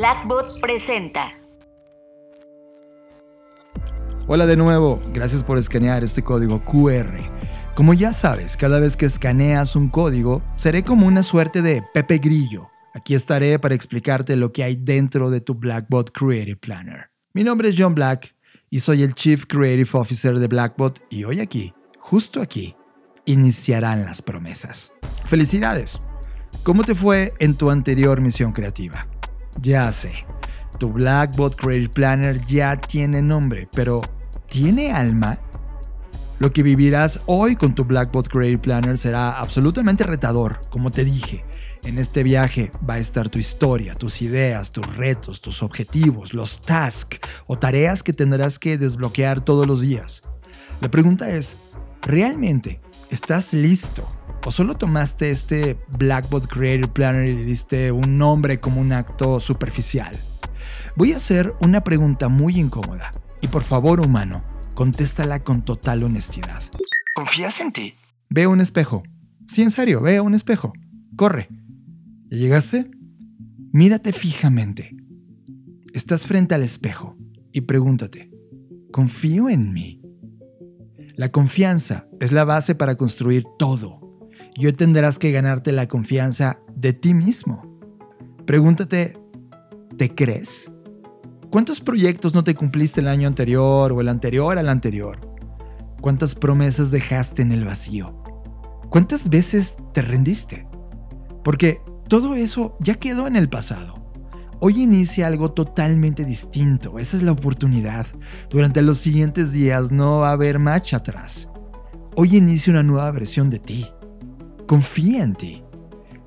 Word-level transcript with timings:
Blackbot 0.00 0.60
presenta. 0.62 1.38
Hola 4.26 4.46
de 4.46 4.56
nuevo, 4.56 4.98
gracias 5.12 5.44
por 5.44 5.58
escanear 5.58 6.02
este 6.02 6.24
código 6.24 6.64
QR. 6.64 7.18
Como 7.74 7.92
ya 7.92 8.14
sabes, 8.14 8.56
cada 8.56 8.80
vez 8.80 8.96
que 8.96 9.04
escaneas 9.04 9.76
un 9.76 9.90
código, 9.90 10.40
seré 10.56 10.84
como 10.84 11.06
una 11.06 11.22
suerte 11.22 11.60
de 11.60 11.82
Pepe 11.92 12.16
Grillo. 12.16 12.70
Aquí 12.94 13.14
estaré 13.14 13.58
para 13.58 13.74
explicarte 13.74 14.36
lo 14.36 14.52
que 14.52 14.64
hay 14.64 14.76
dentro 14.76 15.28
de 15.28 15.42
tu 15.42 15.54
Blackbot 15.54 16.12
Creative 16.12 16.56
Planner. 16.56 17.10
Mi 17.34 17.44
nombre 17.44 17.68
es 17.68 17.74
John 17.76 17.94
Black 17.94 18.34
y 18.70 18.80
soy 18.80 19.02
el 19.02 19.14
Chief 19.14 19.44
Creative 19.44 19.90
Officer 19.92 20.38
de 20.38 20.46
Blackbot 20.46 20.98
y 21.10 21.24
hoy 21.24 21.40
aquí, 21.40 21.74
justo 21.98 22.40
aquí, 22.40 22.74
iniciarán 23.26 24.06
las 24.06 24.22
promesas. 24.22 24.94
Felicidades. 25.26 26.00
¿Cómo 26.62 26.84
te 26.84 26.94
fue 26.94 27.34
en 27.38 27.54
tu 27.54 27.70
anterior 27.70 28.22
misión 28.22 28.52
creativa? 28.52 29.06
Ya 29.60 29.90
sé, 29.92 30.12
tu 30.78 30.92
Blackbot 30.92 31.56
Creative 31.56 31.92
Planner 31.92 32.40
ya 32.46 32.76
tiene 32.76 33.20
nombre, 33.20 33.68
pero 33.74 34.00
¿tiene 34.46 34.92
alma? 34.92 35.38
Lo 36.38 36.52
que 36.52 36.62
vivirás 36.62 37.20
hoy 37.26 37.54
con 37.54 37.74
tu 37.74 37.84
Blackbot 37.84 38.28
Creative 38.28 38.62
Planner 38.62 38.96
será 38.96 39.38
absolutamente 39.38 40.04
retador, 40.04 40.60
como 40.70 40.90
te 40.90 41.04
dije. 41.04 41.44
En 41.84 41.98
este 41.98 42.22
viaje 42.22 42.70
va 42.88 42.94
a 42.94 42.98
estar 42.98 43.28
tu 43.28 43.38
historia, 43.38 43.94
tus 43.94 44.22
ideas, 44.22 44.72
tus 44.72 44.96
retos, 44.96 45.42
tus 45.42 45.62
objetivos, 45.62 46.32
los 46.32 46.60
tasks 46.60 47.20
o 47.46 47.58
tareas 47.58 48.02
que 48.02 48.12
tendrás 48.12 48.58
que 48.58 48.78
desbloquear 48.78 49.44
todos 49.44 49.66
los 49.66 49.82
días. 49.82 50.22
La 50.80 50.90
pregunta 50.90 51.28
es, 51.30 51.74
¿realmente 52.02 52.80
estás 53.10 53.52
listo 53.52 54.06
¿O 54.46 54.50
solo 54.50 54.74
tomaste 54.74 55.30
este 55.30 55.78
Blackbot 55.98 56.46
Creative 56.46 56.88
Planner 56.88 57.28
y 57.28 57.36
le 57.36 57.44
diste 57.44 57.92
un 57.92 58.16
nombre 58.16 58.58
como 58.58 58.80
un 58.80 58.92
acto 58.92 59.38
superficial? 59.38 60.16
Voy 60.96 61.12
a 61.12 61.18
hacer 61.18 61.52
una 61.60 61.84
pregunta 61.84 62.28
muy 62.28 62.58
incómoda. 62.58 63.10
Y 63.42 63.48
por 63.48 63.62
favor, 63.62 64.00
humano, 64.00 64.42
contéstala 64.74 65.44
con 65.44 65.62
total 65.62 66.02
honestidad. 66.04 66.62
¿Confías 67.14 67.60
en 67.60 67.72
ti? 67.72 67.94
Ve 68.30 68.46
un 68.46 68.62
espejo. 68.62 69.02
Sí, 69.46 69.60
en 69.60 69.70
serio, 69.70 70.00
ve 70.00 70.20
un 70.20 70.34
espejo. 70.34 70.72
Corre. 71.16 71.48
¿Ya 72.30 72.38
llegaste? 72.38 72.90
Mírate 73.72 74.12
fijamente. 74.14 74.96
Estás 75.92 76.24
frente 76.24 76.54
al 76.54 76.62
espejo 76.62 77.16
y 77.52 77.62
pregúntate, 77.62 78.30
¿confío 78.90 79.48
en 79.48 79.72
mí? 79.72 79.99
La 81.20 81.30
confianza 81.30 82.06
es 82.18 82.32
la 82.32 82.44
base 82.44 82.74
para 82.74 82.94
construir 82.94 83.44
todo 83.58 84.00
y 84.54 84.64
hoy 84.64 84.72
tendrás 84.72 85.18
que 85.18 85.30
ganarte 85.32 85.70
la 85.70 85.86
confianza 85.86 86.60
de 86.74 86.94
ti 86.94 87.12
mismo. 87.12 87.78
Pregúntate, 88.46 89.18
¿te 89.98 90.14
crees? 90.14 90.72
¿Cuántos 91.50 91.80
proyectos 91.80 92.32
no 92.32 92.42
te 92.42 92.54
cumpliste 92.54 93.02
el 93.02 93.08
año 93.08 93.28
anterior 93.28 93.92
o 93.92 94.00
el 94.00 94.08
anterior 94.08 94.56
al 94.56 94.70
anterior? 94.70 95.20
¿Cuántas 96.00 96.34
promesas 96.34 96.90
dejaste 96.90 97.42
en 97.42 97.52
el 97.52 97.66
vacío? 97.66 98.22
¿Cuántas 98.88 99.28
veces 99.28 99.76
te 99.92 100.00
rendiste? 100.00 100.66
Porque 101.44 101.82
todo 102.08 102.34
eso 102.34 102.78
ya 102.80 102.94
quedó 102.94 103.26
en 103.26 103.36
el 103.36 103.50
pasado. 103.50 103.99
Hoy 104.62 104.82
inicia 104.82 105.26
algo 105.26 105.52
totalmente 105.52 106.26
distinto. 106.26 106.98
Esa 106.98 107.16
es 107.16 107.22
la 107.22 107.32
oportunidad. 107.32 108.06
Durante 108.50 108.82
los 108.82 108.98
siguientes 108.98 109.52
días 109.52 109.90
no 109.90 110.18
va 110.18 110.28
a 110.28 110.32
haber 110.32 110.58
marcha 110.58 110.98
atrás. 110.98 111.48
Hoy 112.14 112.36
inicia 112.36 112.70
una 112.70 112.82
nueva 112.82 113.10
versión 113.10 113.48
de 113.48 113.58
ti. 113.58 113.86
Confía 114.66 115.22
en 115.22 115.34
ti. 115.34 115.64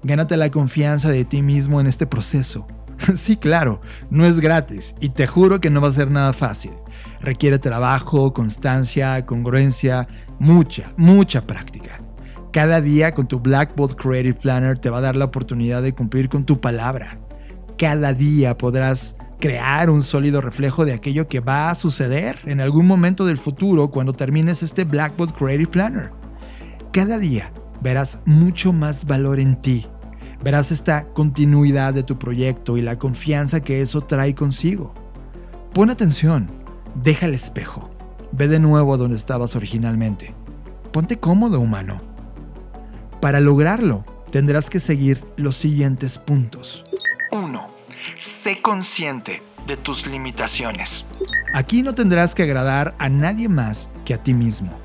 Gánate 0.02 0.36
la 0.36 0.50
confianza 0.50 1.12
de 1.12 1.26
ti 1.26 1.44
mismo 1.44 1.80
en 1.80 1.86
este 1.86 2.08
proceso. 2.08 2.66
Sí, 3.16 3.36
claro, 3.36 3.82
no 4.10 4.26
es 4.26 4.40
gratis 4.40 4.96
y 5.02 5.10
te 5.10 5.28
juro 5.28 5.60
que 5.60 5.70
no 5.70 5.82
va 5.82 5.90
a 5.90 5.92
ser 5.92 6.10
nada 6.10 6.32
fácil. 6.32 6.72
Requiere 7.20 7.60
trabajo, 7.60 8.34
constancia, 8.34 9.26
congruencia, 9.26 10.08
mucha, 10.40 10.94
mucha 10.96 11.46
práctica. 11.46 12.02
Cada 12.54 12.80
día 12.80 13.14
con 13.14 13.28
tu 13.28 13.40
Blackboard 13.40 13.96
Creative 13.96 14.40
Planner 14.40 14.78
te 14.78 14.90
va 14.90 15.00
a 15.00 15.02
dar 15.02 15.16
la 15.18 15.26
oportunidad 15.26 15.82
de 15.82 15.94
cumplir 15.94 16.30
con 16.30 16.46
tu 16.46 16.62
palabra. 16.62 17.20
Cada 17.78 18.14
día 18.14 18.58
podrás 18.58 19.16
crear 19.40 19.90
un 19.90 20.02
sólido 20.02 20.40
reflejo 20.40 20.86
de 20.86 20.94
aquello 20.94 21.28
que 21.28 21.40
va 21.40 21.70
a 21.70 21.76
suceder 21.76 22.40
en 22.46 22.62
algún 22.62 22.88
momento 22.88 23.26
del 23.26 23.38
futuro 23.38 23.90
cuando 23.90 24.14
termines 24.14 24.64
este 24.64 24.86
Blackboard 24.86 25.34
Creative 25.34 25.70
Planner. 25.70 26.12
Cada 26.94 27.18
día 27.18 27.52
verás 27.82 28.20
mucho 28.26 28.72
más 28.72 29.06
valor 29.06 29.40
en 29.40 29.60
ti. 29.60 29.86
Verás 30.44 30.72
esta 30.72 31.06
continuidad 31.06 31.94
de 31.94 32.04
tu 32.04 32.18
proyecto 32.18 32.78
y 32.78 32.82
la 32.82 32.98
confianza 32.98 33.62
que 33.62 33.82
eso 33.82 34.02
trae 34.02 34.36
consigo. 34.36 34.94
Pon 35.74 35.90
atención, 35.90 36.52
deja 36.96 37.26
el 37.26 37.34
espejo, 37.34 37.90
ve 38.32 38.48
de 38.48 38.60
nuevo 38.60 38.94
a 38.94 38.98
donde 38.98 39.18
estabas 39.18 39.56
originalmente. 39.56 40.34
Ponte 40.92 41.18
cómodo, 41.18 41.60
humano. 41.60 42.02
Para 43.20 43.40
lograrlo, 43.40 44.06
tendrás 44.32 44.70
que 44.70 44.80
seguir 44.80 45.24
los 45.36 45.56
siguientes 45.56 46.18
puntos. 46.18 46.86
1. 47.34 47.68
Sé 48.20 48.62
consciente 48.62 49.42
de 49.66 49.76
tus 49.76 50.06
limitaciones. 50.06 51.06
Aquí 51.56 51.82
no 51.82 51.96
tendrás 51.96 52.36
que 52.36 52.44
agradar 52.44 52.94
a 53.00 53.10
nadie 53.10 53.50
más 53.50 53.90
que 54.06 54.14
a 54.14 54.22
ti 54.22 54.36
mismo. 54.36 54.78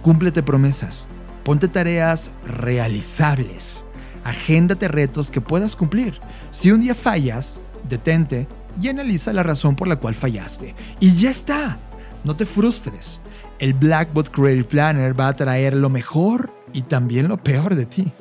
Cúmplete 0.00 0.44
promesas. 0.44 1.08
Ponte 1.44 1.66
tareas 1.66 2.30
realizables. 2.44 3.84
Agéndate 4.22 4.86
retos 4.86 5.32
que 5.32 5.40
puedas 5.40 5.74
cumplir. 5.74 6.20
Si 6.50 6.70
un 6.70 6.82
día 6.82 6.94
fallas, 6.94 7.60
detente 7.88 8.46
y 8.80 8.88
analiza 8.88 9.32
la 9.32 9.42
razón 9.42 9.74
por 9.74 9.88
la 9.88 9.96
cual 9.96 10.14
fallaste. 10.14 10.76
Y 11.00 11.14
ya 11.14 11.30
está. 11.30 11.78
No 12.22 12.36
te 12.36 12.46
frustres. 12.46 13.18
El 13.62 13.74
Blackbot 13.74 14.28
Creative 14.28 14.64
Planner 14.64 15.18
va 15.18 15.28
a 15.28 15.36
traer 15.36 15.76
lo 15.76 15.88
mejor 15.88 16.52
y 16.72 16.82
también 16.82 17.28
lo 17.28 17.36
peor 17.36 17.76
de 17.76 17.86
ti. 17.86 18.12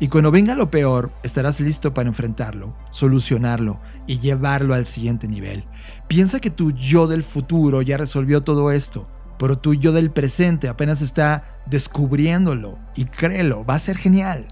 Y 0.00 0.08
cuando 0.08 0.32
venga 0.32 0.56
lo 0.56 0.72
peor, 0.72 1.12
estarás 1.22 1.60
listo 1.60 1.94
para 1.94 2.08
enfrentarlo, 2.08 2.74
solucionarlo 2.90 3.80
y 4.08 4.18
llevarlo 4.18 4.74
al 4.74 4.86
siguiente 4.86 5.28
nivel. 5.28 5.64
Piensa 6.08 6.40
que 6.40 6.50
tu 6.50 6.72
yo 6.72 7.06
del 7.06 7.22
futuro 7.22 7.80
ya 7.80 7.96
resolvió 7.96 8.42
todo 8.42 8.72
esto 8.72 9.08
pero 9.38 9.56
tu 9.56 9.74
yo 9.74 9.92
del 9.92 10.10
presente 10.10 10.68
apenas 10.68 11.00
está 11.00 11.62
descubriéndolo 11.66 12.78
y 12.96 13.04
créelo, 13.04 13.64
va 13.64 13.76
a 13.76 13.78
ser 13.78 13.96
genial. 13.96 14.48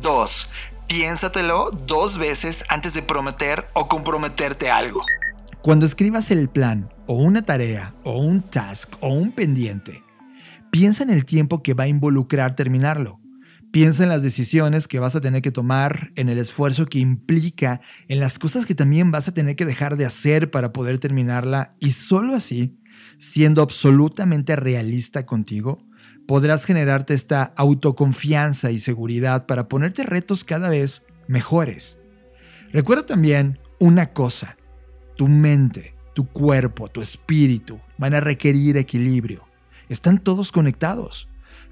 2. 0.00 0.48
Piénsatelo 0.88 1.70
dos 1.70 2.18
veces 2.18 2.64
antes 2.68 2.94
de 2.94 3.02
prometer 3.02 3.68
o 3.74 3.86
comprometerte 3.86 4.70
algo. 4.70 5.00
Cuando 5.62 5.84
escribas 5.84 6.30
el 6.30 6.48
plan 6.48 6.90
o 7.10 7.14
una 7.14 7.42
tarea 7.42 7.92
o 8.04 8.20
un 8.20 8.40
task 8.40 8.94
o 9.00 9.08
un 9.12 9.32
pendiente, 9.32 10.04
piensa 10.70 11.02
en 11.02 11.10
el 11.10 11.24
tiempo 11.24 11.60
que 11.60 11.74
va 11.74 11.82
a 11.82 11.88
involucrar 11.88 12.54
terminarlo. 12.54 13.18
Piensa 13.72 14.04
en 14.04 14.10
las 14.10 14.22
decisiones 14.22 14.86
que 14.86 15.00
vas 15.00 15.16
a 15.16 15.20
tener 15.20 15.42
que 15.42 15.50
tomar, 15.50 16.12
en 16.14 16.28
el 16.28 16.38
esfuerzo 16.38 16.86
que 16.86 17.00
implica, 17.00 17.80
en 18.06 18.20
las 18.20 18.38
cosas 18.38 18.64
que 18.64 18.76
también 18.76 19.10
vas 19.10 19.26
a 19.26 19.34
tener 19.34 19.56
que 19.56 19.64
dejar 19.64 19.96
de 19.96 20.06
hacer 20.06 20.52
para 20.52 20.72
poder 20.72 21.00
terminarla 21.00 21.74
y 21.80 21.90
solo 21.90 22.36
así 22.36 22.78
siendo 23.18 23.62
absolutamente 23.62 24.54
realista 24.54 25.26
contigo, 25.26 25.84
podrás 26.28 26.64
generarte 26.64 27.14
esta 27.14 27.42
autoconfianza 27.56 28.70
y 28.70 28.78
seguridad 28.78 29.46
para 29.46 29.66
ponerte 29.66 30.04
retos 30.04 30.44
cada 30.44 30.68
vez 30.68 31.02
mejores. 31.26 31.98
Recuerda 32.72 33.04
también 33.04 33.58
una 33.80 34.12
cosa, 34.12 34.56
tu 35.16 35.26
mente, 35.26 35.96
tu 36.20 36.26
cuerpo, 36.26 36.90
tu 36.90 37.00
espíritu 37.00 37.80
van 37.96 38.12
a 38.12 38.20
requerir 38.20 38.76
equilibrio. 38.76 39.48
Están 39.88 40.18
todos 40.18 40.52
conectados. 40.52 41.28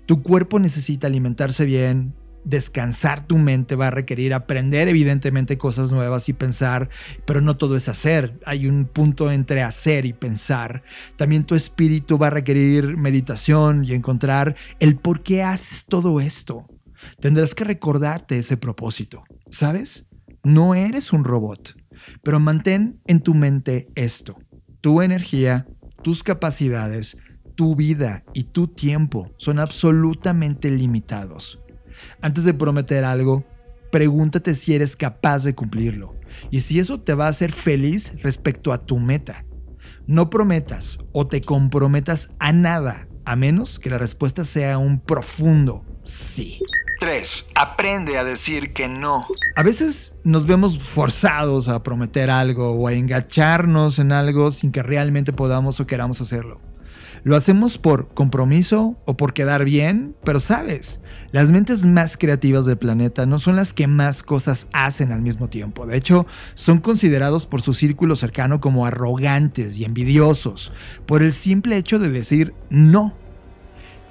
Tu 0.07 0.23
cuerpo 0.23 0.59
necesita 0.59 1.07
alimentarse 1.07 1.67
bien, 1.67 2.15
descansar 2.45 3.27
tu 3.27 3.37
mente 3.37 3.77
va 3.77 3.89
a 3.89 3.91
requerir 3.91 4.33
aprender 4.33 4.89
evidentemente 4.89 5.59
cosas 5.59 5.93
nuevas 5.93 6.31
y 6.31 6.33
pensar, 6.33 6.89
pero 7.27 7.43
no 7.43 7.59
todo 7.59 7.77
es 7.77 7.91
hacer. 7.91 8.41
Hay 8.47 8.67
un 8.67 8.87
punto 8.87 9.31
entre 9.31 9.61
hacer 9.61 10.07
y 10.07 10.15
pensar. 10.15 10.83
También 11.17 11.45
tu 11.45 11.55
espíritu 11.55 12.17
va 12.17 12.29
a 12.29 12.31
requerir 12.31 12.97
meditación 12.97 13.85
y 13.85 13.93
encontrar 13.93 14.57
el 14.81 14.97
por 14.97 15.23
qué 15.23 15.43
haces 15.43 15.85
todo 15.85 16.23
esto. 16.23 16.67
Tendrás 17.21 17.55
que 17.55 17.65
recordarte 17.65 18.39
ese 18.39 18.57
propósito. 18.57 19.25
¿Sabes? 19.51 20.07
No 20.43 20.75
eres 20.75 21.13
un 21.13 21.25
robot, 21.25 21.77
pero 22.23 22.41
mantén 22.41 23.01
en 23.07 23.21
tu 23.21 23.35
mente 23.35 23.89
esto. 23.95 24.39
Tu 24.81 25.03
energía, 25.03 25.67
tus 26.03 26.23
capacidades, 26.23 27.17
tu 27.55 27.75
vida 27.75 28.25
y 28.35 28.45
tu 28.45 28.69
tiempo 28.69 29.33
son 29.37 29.59
absolutamente 29.59 30.71
limitados. 30.71 31.61
Antes 32.21 32.45
de 32.45 32.55
prometer 32.55 33.05
algo, 33.05 33.45
pregúntate 33.91 34.55
si 34.55 34.75
eres 34.75 34.95
capaz 34.95 35.43
de 35.43 35.55
cumplirlo 35.55 36.15
y 36.51 36.61
si 36.61 36.79
eso 36.79 37.01
te 37.01 37.15
va 37.15 37.27
a 37.27 37.31
hacer 37.31 37.53
feliz 37.53 38.13
respecto 38.23 38.73
a 38.73 38.79
tu 38.79 38.99
meta. 38.99 39.45
No 40.07 40.31
prometas 40.31 40.99
o 41.13 41.27
te 41.27 41.41
comprometas 41.41 42.31
a 42.39 42.53
nada 42.53 43.09
a 43.25 43.37
menos 43.37 43.79
que 43.79 43.91
la 43.91 43.99
respuesta 43.99 44.45
sea 44.45 44.79
un 44.79 45.01
profundo 45.01 45.85
sí. 46.03 46.59
3. 46.99 47.47
Aprende 47.55 48.19
a 48.19 48.25
decir 48.25 48.73
que 48.73 48.89
no. 48.89 49.25
A 49.57 49.63
veces 49.63 50.13
nos 50.25 50.47
vemos 50.47 50.83
forzados 50.83 51.69
a 51.69 51.83
prometer 51.83 52.31
algo 52.31 52.73
o 52.73 52.89
a 52.89 52.93
engacharnos 52.93 53.99
en 53.99 54.13
algo 54.13 54.51
sin 54.51 54.73
que 54.73 54.83
realmente 54.83 55.33
podamos 55.33 55.81
o 55.81 55.87
queramos 55.87 56.21
hacerlo. 56.21 56.61
Lo 57.25 57.37
hacemos 57.37 57.79
por 57.79 58.15
compromiso 58.15 58.97
o 59.05 59.17
por 59.17 59.33
quedar 59.33 59.65
bien, 59.65 60.15
pero 60.25 60.41
sabes, 60.41 61.01
las 61.33 61.51
mentes 61.51 61.85
más 61.85 62.17
creativas 62.17 62.65
del 62.65 62.79
planeta 62.79 63.27
no 63.27 63.39
son 63.39 63.57
las 63.57 63.73
que 63.73 63.87
más 63.87 64.23
cosas 64.23 64.69
hacen 64.73 65.13
al 65.13 65.21
mismo 65.21 65.49
tiempo. 65.49 65.87
De 65.87 65.97
hecho, 65.97 66.27
son 66.55 66.79
considerados 66.79 67.47
por 67.47 67.61
su 67.61 67.75
círculo 67.75 68.17
cercano 68.17 68.61
como 68.61 68.87
arrogantes 68.87 69.77
y 69.79 69.85
envidiosos 69.85 70.73
por 71.07 71.23
el 71.23 71.33
simple 71.33 71.77
hecho 71.77 71.99
de 71.99 72.11
decir 72.11 72.55
no. 72.71 73.15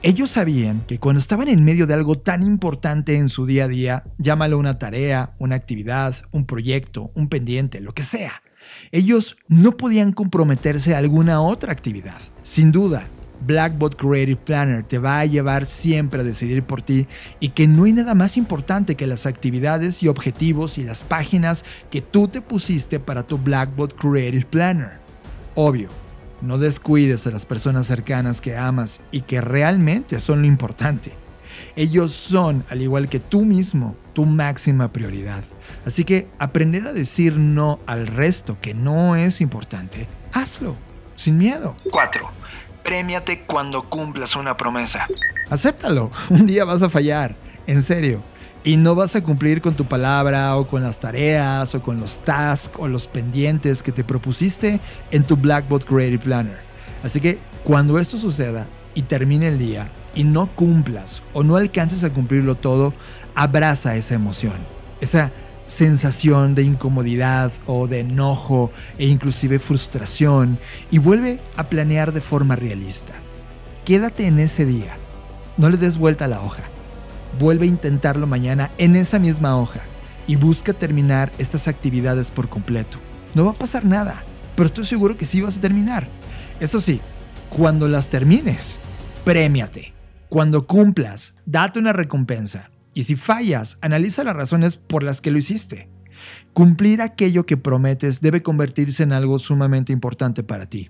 Ellos 0.04 0.30
sabían 0.30 0.84
que 0.86 1.00
cuando 1.00 1.20
estaban 1.20 1.48
en 1.48 1.66
medio 1.66 1.88
de 1.88 1.96
algo 1.96 2.20
tan 2.20 2.44
importante 2.44 3.18
en 3.18 3.30
su 3.30 3.48
día 3.48 3.64
a 3.64 3.68
día, 3.68 4.04
llámalo 4.20 4.60
una 4.60 4.78
tarea, 4.78 5.34
una 5.40 5.56
actividad, 5.56 6.16
un 6.32 6.46
proyecto, 6.46 7.10
un 7.16 7.30
pendiente, 7.30 7.82
lo 7.82 7.94
que 7.94 8.04
sea, 8.04 8.44
ellos 8.92 9.38
no 9.48 9.72
podían 9.72 10.12
comprometerse 10.12 10.94
a 10.94 11.00
alguna 11.00 11.42
otra 11.42 11.72
actividad. 11.72 12.22
Sin 12.44 12.72
duda, 12.72 13.10
Blackbot 13.42 13.96
Creative 13.96 14.40
Planner 14.40 14.84
te 14.84 15.00
va 15.00 15.20
a 15.20 15.26
llevar 15.26 15.66
siempre 15.66 16.22
a 16.22 16.24
decidir 16.24 16.62
por 16.62 16.84
ti 16.84 17.08
y 17.40 17.50
que 17.50 17.68
no 17.68 17.86
hay 17.86 17.94
nada 17.94 18.14
más 18.14 18.38
importante 18.38 18.96
que 18.96 19.08
las 19.08 19.26
actividades 19.26 20.04
y 20.04 20.10
objetivos 20.10 20.78
y 20.78 20.84
las 20.84 21.04
páginas 21.04 21.66
que 21.90 22.02
tú 22.02 22.28
te 22.28 22.42
pusiste 22.42 23.00
para 23.00 23.24
tu 23.24 23.40
Blackbot 23.40 23.96
Creative 23.96 24.46
Planner. 24.46 25.00
Obvio, 25.56 25.90
no 26.42 26.58
descuides 26.58 27.26
a 27.28 27.32
las 27.32 27.46
personas 27.46 27.88
cercanas 27.88 28.42
que 28.42 28.58
amas 28.58 29.00
y 29.12 29.22
que 29.22 29.42
realmente 29.42 30.20
son 30.20 30.42
lo 30.42 30.48
importante. 30.48 31.14
Ellos 31.76 32.12
son, 32.12 32.64
al 32.70 32.82
igual 32.82 33.10
que 33.10 33.20
tú 33.20 33.44
mismo, 33.44 33.96
tu 34.14 34.26
máxima 34.26 34.92
prioridad. 34.92 35.44
Así 35.86 36.04
que 36.04 36.28
aprender 36.40 36.88
a 36.88 36.94
decir 36.94 37.38
no 37.38 37.80
al 37.86 38.08
resto 38.08 38.58
que 38.62 38.74
no 38.74 39.16
es 39.16 39.42
importante, 39.42 40.08
hazlo, 40.34 40.76
sin 41.16 41.38
miedo. 41.38 41.76
4. 41.92 42.30
Premiate 42.84 43.42
cuando 43.42 43.84
cumplas 43.84 44.36
una 44.36 44.56
promesa. 44.58 45.08
Acéptalo, 45.50 46.12
un 46.30 46.46
día 46.46 46.66
vas 46.66 46.82
a 46.82 46.90
fallar, 46.90 47.36
en 47.66 47.82
serio. 47.82 48.22
Y 48.64 48.78
no 48.78 48.96
vas 48.96 49.16
a 49.16 49.24
cumplir 49.24 49.62
con 49.62 49.76
tu 49.76 49.86
palabra 49.86 50.56
o 50.58 50.68
con 50.68 50.84
las 50.84 51.00
tareas 51.00 51.74
o 51.74 51.82
con 51.82 52.00
los 52.00 52.20
tasks 52.20 52.76
o 52.78 52.88
los 52.88 53.08
pendientes 53.08 53.82
que 53.82 53.92
te 53.92 54.04
propusiste 54.04 54.80
en 55.12 55.24
tu 55.24 55.38
Blackboard 55.38 55.86
Creative 55.86 56.24
Planner. 56.24 56.60
Así 57.04 57.22
que 57.22 57.40
cuando 57.64 58.00
esto 58.00 58.18
suceda 58.18 58.68
y 58.94 59.04
termine 59.04 59.48
el 59.48 59.58
día, 59.58 59.88
y 60.18 60.24
no 60.24 60.48
cumplas 60.48 61.22
o 61.34 61.44
no 61.44 61.58
alcances 61.58 62.04
a 62.04 62.10
cumplirlo 62.10 62.56
todo, 62.56 62.96
abraza 63.36 63.96
esa 63.96 64.16
emoción, 64.16 64.56
esa 65.00 65.32
sensación 65.68 66.56
de 66.56 66.64
incomodidad 66.64 67.52
o 67.68 67.88
de 67.88 68.00
enojo 68.00 68.72
e 68.98 69.06
inclusive 69.06 69.60
frustración 69.60 70.58
y 70.90 70.98
vuelve 70.98 71.40
a 71.56 71.66
planear 71.66 72.14
de 72.14 72.22
forma 72.22 72.56
realista. 72.56 73.14
Quédate 73.86 74.26
en 74.26 74.40
ese 74.40 74.66
día, 74.66 74.98
no 75.58 75.70
le 75.70 75.78
des 75.78 75.98
vuelta 75.98 76.26
a 76.26 76.30
la 76.30 76.42
hoja. 76.42 76.64
Vuelve 77.40 77.66
a 77.66 77.70
intentarlo 77.70 78.28
mañana 78.28 78.72
en 78.78 78.96
esa 78.96 79.20
misma 79.20 79.58
hoja 79.58 79.82
y 80.28 80.36
busca 80.36 80.74
terminar 80.74 81.32
estas 81.38 81.68
actividades 81.68 82.32
por 82.32 82.50
completo. 82.50 82.98
No 83.34 83.46
va 83.46 83.52
a 83.52 83.56
pasar 83.56 83.86
nada, 83.86 84.24
pero 84.56 84.68
estoy 84.68 84.86
seguro 84.86 85.18
que 85.18 85.26
sí 85.26 85.42
vas 85.42 85.58
a 85.58 85.62
terminar. 85.62 86.08
Eso 86.60 86.82
sí, 86.82 87.00
cuando 87.50 87.88
las 87.88 88.10
termines, 88.10 88.78
premiate. 89.24 89.94
Cuando 90.30 90.68
cumplas, 90.68 91.36
date 91.46 91.80
una 91.80 91.94
recompensa. 91.94 92.72
Y 92.94 93.04
si 93.04 93.16
fallas, 93.16 93.78
analiza 93.82 94.24
las 94.24 94.36
razones 94.36 94.76
por 94.76 95.04
las 95.04 95.22
que 95.22 95.32
lo 95.32 95.38
hiciste. 95.38 95.90
Cumplir 96.54 97.02
aquello 97.02 97.46
que 97.46 97.56
prometes 97.56 98.22
debe 98.22 98.42
convertirse 98.42 99.04
en 99.04 99.14
algo 99.14 99.38
sumamente 99.38 99.94
importante 99.94 100.44
para 100.44 100.66
ti. 100.66 100.90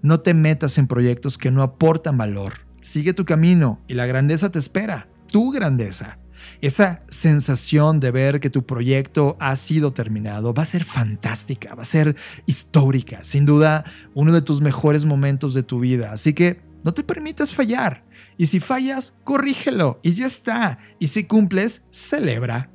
No 0.00 0.20
te 0.20 0.34
metas 0.34 0.78
en 0.78 0.86
proyectos 0.86 1.38
que 1.38 1.50
no 1.50 1.62
aportan 1.62 2.16
valor. 2.16 2.54
Sigue 2.80 3.12
tu 3.12 3.24
camino 3.24 3.80
y 3.86 3.94
la 3.94 4.06
grandeza 4.06 4.50
te 4.50 4.58
espera. 4.58 5.08
Tu 5.32 5.50
grandeza. 5.50 6.18
Esa 6.60 7.02
sensación 7.08 8.00
de 8.00 8.10
ver 8.10 8.38
que 8.38 8.50
tu 8.50 8.66
proyecto 8.66 9.36
ha 9.40 9.56
sido 9.56 9.92
terminado 9.92 10.52
va 10.52 10.62
a 10.62 10.66
ser 10.66 10.84
fantástica, 10.84 11.74
va 11.74 11.82
a 11.82 11.86
ser 11.86 12.16
histórica, 12.46 13.24
sin 13.24 13.46
duda 13.46 13.84
uno 14.14 14.32
de 14.32 14.42
tus 14.42 14.60
mejores 14.60 15.04
momentos 15.06 15.54
de 15.54 15.62
tu 15.62 15.80
vida. 15.80 16.12
Así 16.12 16.34
que 16.34 16.60
no 16.84 16.92
te 16.92 17.02
permitas 17.02 17.52
fallar. 17.52 18.04
Y 18.36 18.46
si 18.46 18.60
fallas, 18.60 19.14
corrígelo 19.24 20.00
y 20.02 20.12
ya 20.14 20.26
está. 20.26 20.78
Y 20.98 21.08
si 21.08 21.24
cumples, 21.24 21.82
celebra. 21.90 22.70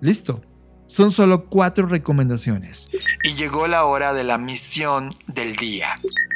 Listo. 0.00 0.42
Son 0.86 1.10
solo 1.10 1.46
cuatro 1.48 1.86
recomendaciones. 1.86 2.86
Y 3.24 3.34
llegó 3.34 3.66
la 3.66 3.84
hora 3.84 4.12
de 4.12 4.24
la 4.24 4.38
misión 4.38 5.10
del 5.26 5.56
día. 5.56 5.88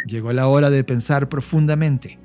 Llegó 0.07 0.33
la 0.33 0.47
hora 0.47 0.71
de 0.71 0.85
pensar 0.85 1.29
profundamente. 1.29 2.24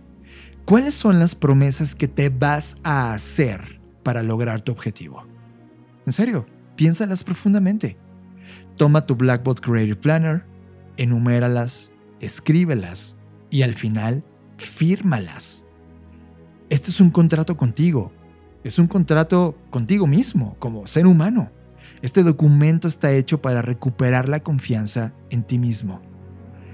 ¿Cuáles 0.69 0.93
son 0.93 1.17
las 1.17 1.33
promesas 1.33 1.95
que 1.95 2.07
te 2.07 2.29
vas 2.29 2.77
a 2.83 3.11
hacer 3.11 3.81
para 4.03 4.21
lograr 4.21 4.61
tu 4.61 4.71
objetivo? 4.71 5.25
En 6.05 6.11
serio, 6.11 6.45
piénsalas 6.75 7.23
profundamente. 7.23 7.97
Toma 8.77 9.03
tu 9.03 9.15
Blackboard 9.15 9.61
Creative 9.61 9.95
Planner, 9.95 10.45
enuméralas, 10.95 11.89
escríbelas 12.19 13.15
y 13.49 13.63
al 13.63 13.73
final 13.73 14.23
fírmalas. 14.57 15.65
Este 16.69 16.91
es 16.91 17.01
un 17.01 17.09
contrato 17.09 17.57
contigo. 17.57 18.11
Es 18.63 18.77
un 18.77 18.85
contrato 18.85 19.57
contigo 19.71 20.05
mismo, 20.05 20.55
como 20.59 20.85
ser 20.85 21.07
humano. 21.07 21.49
Este 22.03 22.21
documento 22.21 22.87
está 22.87 23.11
hecho 23.11 23.41
para 23.41 23.63
recuperar 23.63 24.29
la 24.29 24.41
confianza 24.41 25.13
en 25.31 25.41
ti 25.41 25.57
mismo. 25.57 25.99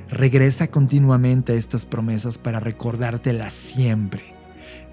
Regresa 0.10 0.68
continuamente 0.68 1.54
a 1.54 1.56
estas 1.56 1.86
promesas 1.86 2.38
para 2.38 2.60
recordártelas 2.60 3.54
siempre. 3.54 4.36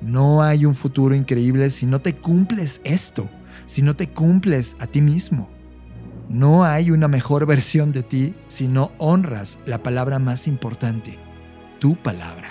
No 0.01 0.43
hay 0.43 0.65
un 0.65 0.75
futuro 0.75 1.15
increíble 1.15 1.69
si 1.71 1.87
no 1.87 2.01
te 2.01 2.17
cumples 2.17 2.81
esto, 2.83 3.29
si 3.67 3.83
no 3.83 3.95
te 3.95 4.09
cumples 4.09 4.77
a 4.79 4.87
ti 4.87 5.01
mismo. 5.01 5.51
No 6.29 6.65
hay 6.65 6.91
una 6.91 7.09
mejor 7.09 7.45
versión 7.45 7.93
de 7.93 8.03
ti 8.03 8.35
si 8.49 8.69
no 8.69 8.93
honras 8.97 9.59
la 9.67 9.83
palabra 9.83 10.19
más 10.19 10.47
importante, 10.47 11.19
tu 11.79 11.95
palabra. 11.95 12.49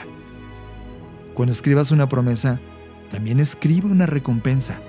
Cuando 1.33 1.51
escribas 1.51 1.89
una 1.89 2.07
promesa, 2.07 2.59
también 3.09 3.39
escribe 3.39 3.87
una 3.87 4.05
recompensa. 4.05 4.79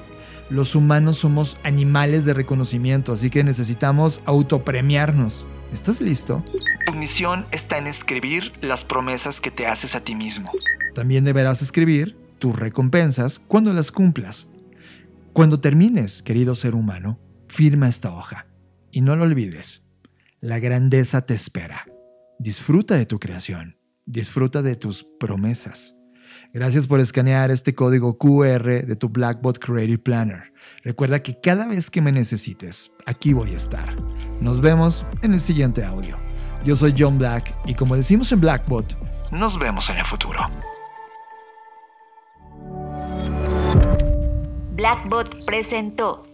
Los 0.50 0.74
humanos 0.74 1.16
somos 1.16 1.56
animales 1.64 2.26
de 2.26 2.34
reconocimiento, 2.34 3.12
así 3.12 3.30
que 3.30 3.42
necesitamos 3.42 4.20
autopremiarnos. 4.26 5.46
¿Estás 5.72 6.02
listo? 6.02 6.44
Tu 6.86 6.92
misión 6.92 7.46
está 7.50 7.78
en 7.78 7.86
escribir 7.86 8.52
las 8.60 8.84
promesas 8.84 9.40
que 9.40 9.50
te 9.50 9.66
haces 9.66 9.94
a 9.94 10.04
ti 10.04 10.14
mismo. 10.14 10.52
También 10.94 11.24
deberás 11.24 11.62
escribir 11.62 12.14
tus 12.38 12.54
recompensas 12.58 13.38
cuando 13.38 13.72
las 13.72 13.90
cumplas. 13.90 14.48
Cuando 15.32 15.60
termines, 15.60 16.22
querido 16.22 16.54
ser 16.56 16.74
humano, 16.74 17.18
firma 17.48 17.88
esta 17.88 18.12
hoja. 18.12 18.46
Y 18.90 19.00
no 19.00 19.16
lo 19.16 19.22
olvides, 19.22 19.82
la 20.40 20.58
grandeza 20.58 21.22
te 21.22 21.32
espera. 21.32 21.86
Disfruta 22.38 22.96
de 22.96 23.06
tu 23.06 23.18
creación, 23.18 23.78
disfruta 24.04 24.60
de 24.60 24.76
tus 24.76 25.06
promesas. 25.18 25.94
Gracias 26.52 26.86
por 26.86 27.00
escanear 27.00 27.50
este 27.50 27.74
código 27.74 28.18
QR 28.18 28.84
de 28.86 28.96
tu 28.96 29.08
Blackbot 29.08 29.58
Creative 29.58 29.98
Planner. 29.98 30.52
Recuerda 30.84 31.22
que 31.22 31.40
cada 31.40 31.66
vez 31.66 31.88
que 31.88 32.02
me 32.02 32.12
necesites, 32.12 32.92
aquí 33.06 33.32
voy 33.32 33.54
a 33.54 33.56
estar. 33.56 33.96
Nos 34.42 34.60
vemos 34.60 35.06
en 35.22 35.34
el 35.34 35.40
siguiente 35.40 35.84
audio. 35.84 36.18
Yo 36.64 36.74
soy 36.74 36.92
John 36.98 37.16
Black 37.16 37.54
y 37.64 37.74
como 37.74 37.94
decimos 37.94 38.32
en 38.32 38.40
Blackbot, 38.40 38.96
nos 39.30 39.56
vemos 39.56 39.88
en 39.88 39.98
el 39.98 40.04
futuro. 40.04 40.40
Blackbot 44.72 45.44
presentó 45.44 46.24